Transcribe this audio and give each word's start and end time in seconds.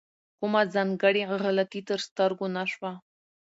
کومه 0.39 0.61
ځانګړې 0.73 1.21
غلطي 1.43 1.81
تر 1.89 1.99
سترګو 2.07 2.45
نه 2.55 2.63
شوه. 2.71 2.91